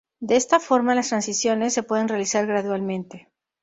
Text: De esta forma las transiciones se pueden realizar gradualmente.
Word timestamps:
De 0.19 0.35
esta 0.35 0.59
forma 0.59 0.95
las 0.95 1.09
transiciones 1.09 1.75
se 1.75 1.83
pueden 1.83 2.07
realizar 2.07 2.47
gradualmente. 2.47 3.29